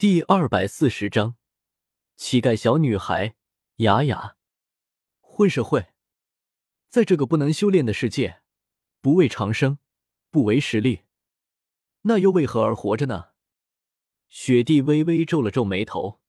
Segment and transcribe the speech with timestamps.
[0.00, 1.36] 第二百四十章，
[2.16, 3.34] 乞丐小女孩
[3.76, 4.38] 雅雅，
[5.20, 5.88] 混社会，
[6.88, 8.40] 在这个不能修炼的世界，
[9.02, 9.76] 不为长生，
[10.30, 11.00] 不为实力，
[12.04, 13.32] 那又为何而活着呢？
[14.30, 16.22] 雪帝微微皱了皱眉头，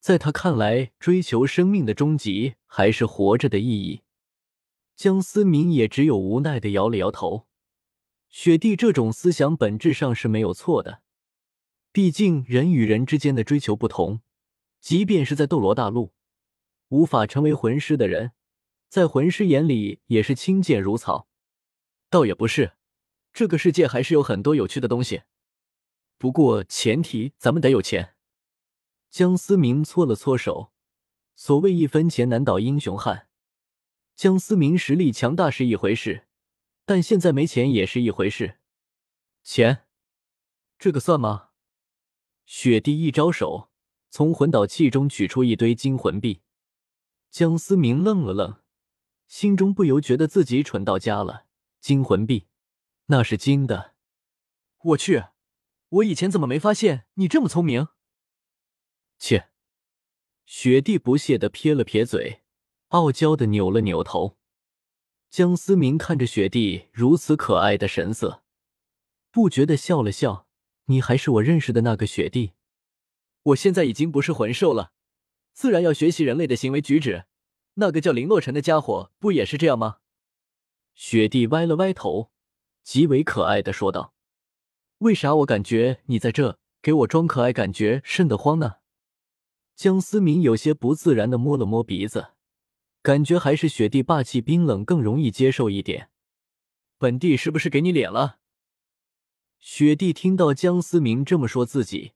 [0.00, 4.04] 在他看来，追求生命的终极还是活着的意义。
[4.94, 7.46] 江思明也只有无奈的摇了摇头。
[8.30, 11.02] 雪帝这种思想本质上是没有错的。
[11.96, 14.20] 毕竟人与人之间的追求不同，
[14.82, 16.12] 即便是在斗罗大陆，
[16.88, 18.32] 无法成为魂师的人，
[18.90, 21.26] 在魂师眼里也是轻贱如草。
[22.10, 22.72] 倒也不是，
[23.32, 25.22] 这个世界还是有很多有趣的东西。
[26.18, 28.14] 不过前提咱们得有钱。
[29.10, 30.74] 江思明搓了搓手，
[31.34, 33.28] 所谓一分钱难倒英雄汉。
[34.14, 36.26] 江思明实力强大是一回事，
[36.84, 38.58] 但现在没钱也是一回事。
[39.42, 39.86] 钱，
[40.78, 41.45] 这个算吗？
[42.46, 43.70] 雪帝一招手，
[44.08, 46.42] 从魂导器中取出一堆金魂币。
[47.28, 48.62] 江思明愣了愣，
[49.26, 51.46] 心中不由觉得自己蠢到家了。
[51.80, 52.46] 金魂币，
[53.06, 53.94] 那是金的。
[54.82, 55.24] 我去，
[55.88, 57.88] 我以前怎么没发现你这么聪明？
[59.18, 59.50] 切！
[60.44, 62.44] 雪帝不屑的撇了撇嘴，
[62.88, 64.38] 傲娇的扭了扭头。
[65.28, 68.44] 江思明看着雪帝如此可爱的神色，
[69.32, 70.45] 不觉的笑了笑。
[70.86, 72.52] 你还是我认识的那个雪帝，
[73.42, 74.92] 我现在已经不是魂兽了，
[75.52, 77.24] 自然要学习人类的行为举止。
[77.74, 79.98] 那个叫林洛尘的家伙不也是这样吗？
[80.94, 82.30] 雪帝歪了歪头，
[82.82, 84.14] 极为可爱的说道
[84.98, 88.76] ：“为啥我感觉你在这给我装可爱，感觉瘆得慌呢？”
[89.76, 92.28] 江思明有些不自然的摸了摸鼻子，
[93.02, 96.08] 感觉还是雪帝霸气冰冷更容易接受一点。
[96.96, 98.38] 本帝是不是给你脸了？
[99.58, 102.12] 雪帝听到江思明这么说自己，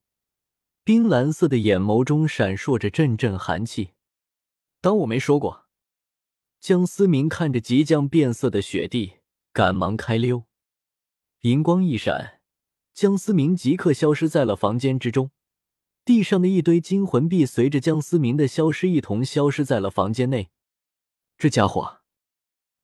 [0.85, 3.91] 冰蓝色的眼眸中闪烁着阵阵寒气。
[4.81, 5.67] 当我没说过。
[6.61, 9.15] 江思明看着即将变色的雪帝，
[9.53, 10.45] 赶忙开溜。
[11.41, 12.43] 银光一闪，
[12.93, 15.31] 江思明即刻消失在了房间之中。
[16.05, 20.51] 地上的一堆金魂币随着江思明的消失一同消失在了房间内。
[21.39, 22.01] 这家伙，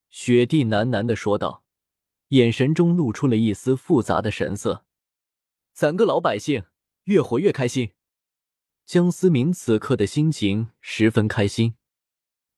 [0.09, 1.66] 雪帝喃喃的说道。
[2.29, 4.85] 眼神中露出了一丝复杂的神色。
[5.73, 6.65] 咱个老百姓
[7.05, 7.93] 越活越开心。
[8.85, 11.75] 江思明此刻的心情十分开心。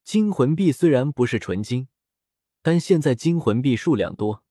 [0.05, 1.89] 金魂币虽然不是纯金，
[2.63, 4.43] 但现在金魂币数量多。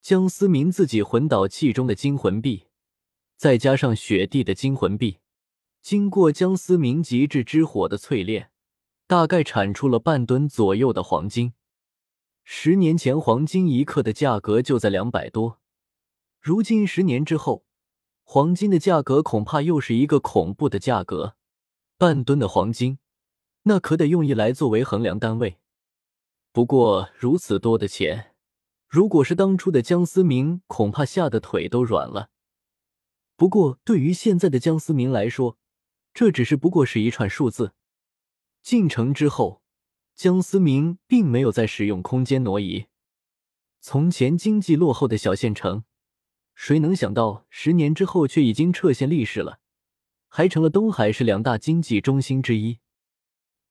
[0.00, 2.64] 江思明自己魂导器中的金魂币，
[3.36, 5.18] 再加上雪帝的金魂币，
[5.80, 8.50] 经过江思明极致之火的淬炼，
[9.06, 11.52] 大概产出了半吨左右的黄金。
[12.44, 15.60] 十年前，黄金一克的价格就在两百多，
[16.40, 17.64] 如今十年之后，
[18.24, 21.36] 黄金的价格恐怕又是一个恐怖的价格。
[21.96, 22.98] 半吨的黄金，
[23.62, 25.58] 那可得用一来作为衡量单位。
[26.52, 28.34] 不过如此多的钱，
[28.88, 32.30] 如果是当初的江思明，恐怕吓得腿都软了。
[33.36, 35.56] 不过对于现在的江思明来说，
[36.12, 37.72] 这只是不过是一串数字。
[38.62, 39.61] 进城之后。
[40.14, 42.86] 江思明并没有再使用空间挪移。
[43.80, 45.84] 从前经济落后的小县城，
[46.54, 49.58] 谁能想到十年之后却已经撤县立市了，
[50.28, 52.78] 还成了东海市两大经济中心之一。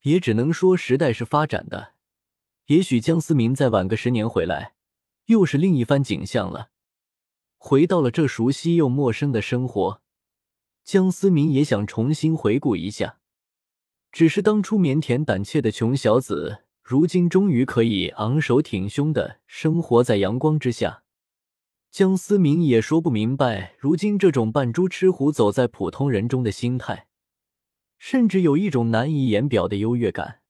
[0.02, 1.94] 也只能说时代是发展的。
[2.66, 4.74] 也许江思明再晚个十年回来，
[5.28, 6.72] 又是另一番景象了。
[7.58, 10.02] 回到了这熟悉又陌生的生活，
[10.84, 13.21] 江思明也想重新回顾一下。
[14.12, 21.04] 只是当初腼腆胆怯的穷小子，如今终于可以昂首挺胸的生活在阳光之下。
[21.90, 27.08] 江思明也说不明白，如今这种扮猪吃虎、走在普通人中的心态，
[27.98, 30.42] 甚至有一种难以言表的优越感。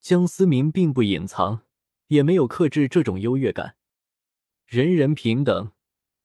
[0.00, 1.62] 江思明并不隐藏，
[2.08, 3.76] 也没有克制这种优越感。
[4.66, 5.72] 人人平等，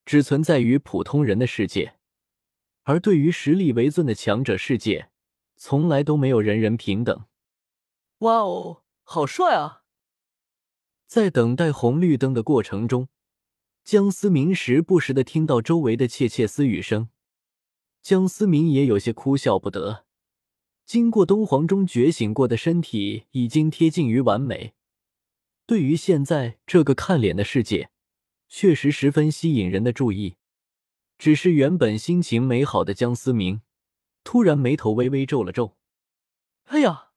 [0.06, 1.96] 只存在于普通人的世界，
[2.84, 5.10] 而对于实力为尊的强者世界。
[5.57, 7.25] 从来都没有人人平等。
[8.19, 9.83] 哇哦，好帅啊！
[11.06, 13.09] 在等待红绿灯的过程中，
[13.83, 17.09] 江思明时不时的听到周围的窃窃私语声，
[18.01, 20.06] 江思明也有些哭笑不得。
[20.86, 24.74] 经过东皇中觉醒过的身体已经贴近于完美，
[25.65, 27.89] 对于现在这个看脸的世界，
[28.48, 30.38] 确实十分吸引人的注意。
[31.18, 33.62] 只是原本心情美好的江思明。
[34.29, 35.77] 突然，眉头微微皱了皱。
[36.65, 37.12] 哎呀！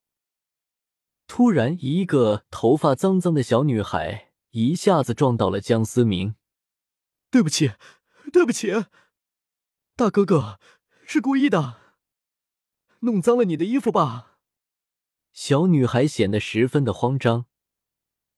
[1.26, 6.36] 突然，一个头发脏脏的小女孩一下子撞到了江思明。
[7.28, 7.72] 对不起，
[8.32, 8.86] 对不起，
[9.96, 10.60] 大哥哥
[11.04, 11.80] 是故意的。
[13.00, 14.38] 弄脏了你的衣服吧？
[15.32, 17.46] 小女孩显得十分的慌张，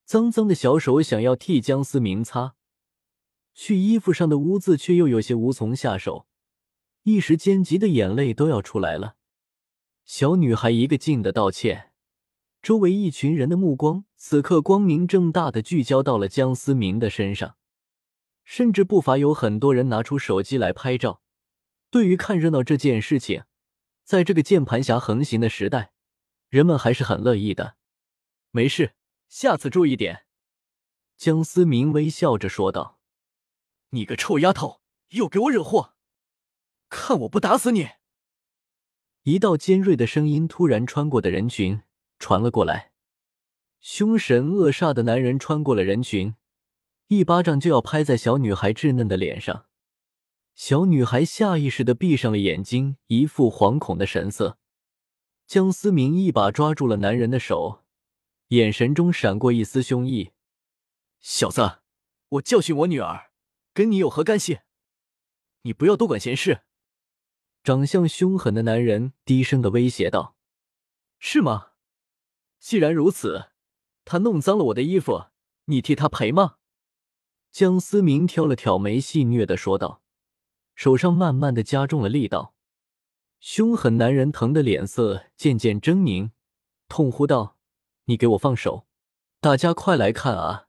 [0.07, 2.55] 脏脏的小手想要替江思明擦
[3.53, 6.27] 去衣服上的污渍，却又有些无从下手，
[7.05, 9.17] 一时间急得眼泪都要出来了。
[10.05, 11.93] 小女孩一个劲的道歉，
[12.61, 17.57] 周围一群人的目光此刻光明正大的聚焦到了江思明的身上，
[18.45, 21.23] 甚至不乏有很多人拿出手机来拍照。
[21.91, 23.45] 对于看热闹这件事情，
[24.05, 25.93] 在这个键盘侠横行的时代，
[26.49, 27.77] 人们还是很乐意的。
[28.51, 28.95] 没事，
[29.29, 30.25] 下次注意点。”
[31.19, 33.01] 江思明微笑着说道。
[33.91, 35.95] “你个臭丫头，又给我惹祸！
[36.95, 37.89] 看我不打死你！”
[39.25, 41.81] 一道尖锐的声音突然穿过的人群
[42.19, 42.93] 传了过来，
[43.81, 46.35] 凶神恶煞的男人穿过了人群，
[47.07, 49.67] 一巴掌就要拍在小女孩稚嫩的脸上。
[50.55, 54.59] 小女孩下意识的闭上了眼睛，一副惶恐的神色。
[55.47, 57.85] 江思明一把抓住了男人的手，
[58.49, 60.33] 眼神中闪过一丝凶意
[61.21, 61.79] ：“小子，
[62.29, 63.31] 我教训我女儿，
[63.73, 64.61] 跟你有何干系？
[65.63, 66.63] 你不要多管闲事。”
[67.63, 70.37] 长相凶狠的男人低声的威胁道
[71.21, 71.69] ：“是吗？
[72.59, 73.51] 既然如此，
[74.05, 75.27] 他弄脏了我的衣服，
[75.67, 76.57] 你替他赔吗？”
[77.53, 80.03] 江思明挑了挑眉，戏谑的说道。
[80.75, 82.55] 手上慢慢的加重了力道，
[83.39, 86.31] 凶狠男人疼的脸色渐渐狰狞，
[86.89, 87.59] 痛呼道
[88.07, 88.89] ：“你给我放手！
[89.41, 90.69] 大家快来看啊！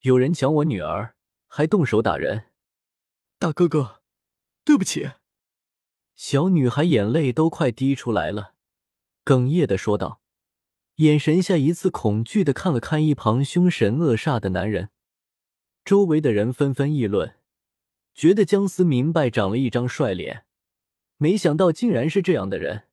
[0.00, 1.14] 有人抢我女儿，
[1.46, 2.46] 还动手打人！”
[3.38, 4.02] 大哥哥，
[4.64, 5.10] 对不起。
[6.14, 8.54] 小女孩眼泪都快滴出来了，
[9.24, 10.20] 哽咽的说道，
[10.96, 14.90] 眼神下一次恐惧的看了看一旁凶神恶煞的男人，
[15.84, 17.36] 周围的人纷纷议论。
[18.14, 20.44] 觉得江思明白长了一张帅脸，
[21.16, 22.84] 没想到竟然是这样的人。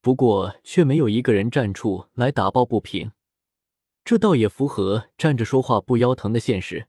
[0.00, 3.12] 不过却没有一个人站出来打抱不平，
[4.04, 6.88] 这倒也符合站着说话不腰疼的现实。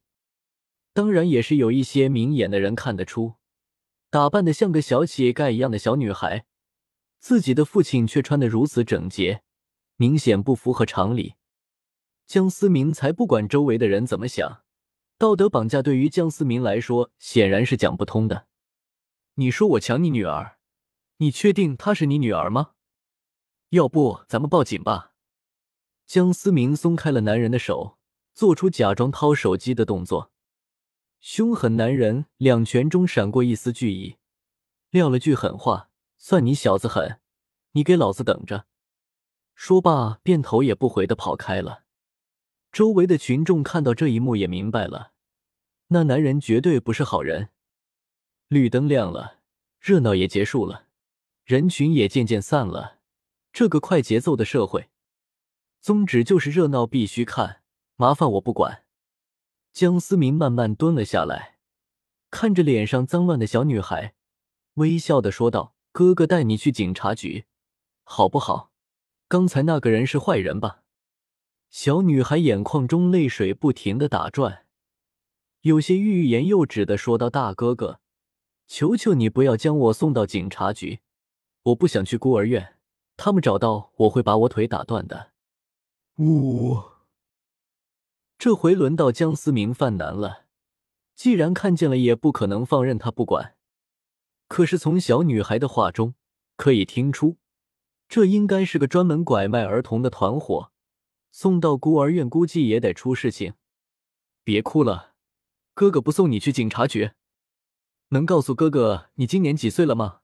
[0.93, 3.35] 当然，也是有一些明眼的人看得出，
[4.09, 6.45] 打扮的像个小乞丐一样的小女孩，
[7.19, 9.43] 自己的父亲却穿得如此整洁，
[9.97, 11.35] 明显不符合常理。
[12.25, 14.63] 江思明才不管周围的人怎么想。
[15.17, 18.47] 道德绑架对于江思明来说显然是讲不通的。
[19.35, 20.57] 你说我抢你女儿，
[21.17, 22.71] 你确定她是你女儿吗？
[23.69, 25.13] 要不咱们报警吧。
[26.05, 27.97] 江思明松开了男人的手，
[28.33, 30.31] 做出假装掏手机的动作。
[31.19, 34.17] 凶狠男人两拳中闪过一丝惧意，
[34.89, 37.19] 撂了句狠话：“算你小子狠，
[37.71, 38.65] 你给老子等着！”
[39.55, 41.83] 说罢，便头也不回的跑开了。
[42.71, 45.13] 周围的群众看到这一幕也明白了，
[45.87, 47.49] 那男人绝对不是好人。
[48.47, 49.39] 绿灯亮了，
[49.79, 50.87] 热闹也结束了，
[51.43, 52.99] 人群也渐渐散了。
[53.51, 54.89] 这个快节奏的社会，
[55.81, 57.63] 宗旨就是热闹必须看，
[57.95, 58.83] 麻烦我不管。
[59.77, 61.59] 江思明慢慢蹲了下来，
[62.31, 64.15] 看着脸上脏乱的小女孩，
[64.73, 67.45] 微笑的说道：“哥哥带你去警察局，
[68.03, 68.71] 好不好？
[69.27, 70.81] 刚才那个人是坏人吧？”
[71.69, 74.65] 小女孩眼眶中泪水不停的打转，
[75.61, 77.99] 有些欲言又止的说道：“大哥哥，
[78.65, 81.01] 求求你不要将我送到警察局，
[81.61, 82.77] 我不想去孤儿院，
[83.15, 85.33] 他们找到我会把我腿打断的。”
[86.17, 86.81] 呜，
[88.39, 90.45] 这回轮到江思明犯难了，
[91.15, 93.55] 既然看见了，也不可能放任他不管。
[94.47, 96.13] 可是从小女孩的话中
[96.55, 97.37] 可以听出，
[98.07, 100.71] 这应该是个专门拐卖儿童的团伙。
[101.31, 103.53] 送到孤儿院，估计也得出事情。
[104.43, 105.15] 别哭了，
[105.73, 107.11] 哥哥不送你去警察局。
[108.09, 110.19] 能告诉哥哥你今年几岁了吗？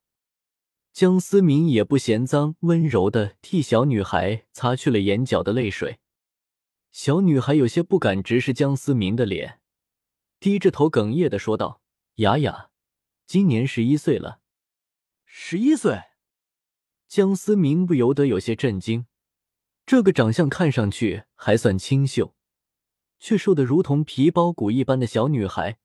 [0.93, 5.99] 江思明也不嫌脏，温柔的替小女孩擦去了眼角的泪水。
[6.93, 9.59] 小女孩有些不敢直视江思明的脸，
[10.39, 11.81] 低着头哽咽的说道
[12.21, 12.69] ：“雅雅，
[13.25, 14.41] 今年十一岁了。”
[15.25, 16.03] 十一岁，
[17.07, 19.07] 江思明不由得有些震惊。
[19.87, 22.35] 这个长相看上去还算清秀，
[23.19, 25.79] 却瘦得如同皮包骨一般的小女孩，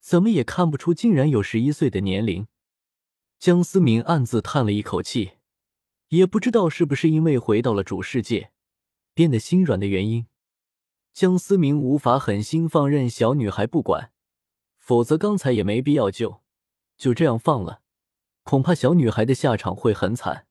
[0.00, 2.48] 怎么也看不出竟然有十一岁的年龄。
[3.38, 5.34] 江思明暗自叹了一口气，
[6.08, 8.50] 也不知道是不是因为回到了主世界，
[9.14, 10.26] 变得心软的原因。
[11.12, 14.10] 江思明无法狠心放任小女孩不管，
[14.78, 16.42] 否则刚才也没必要救，
[16.96, 17.80] 就这样放了，
[18.42, 20.46] 恐怕小女孩的下场会很惨。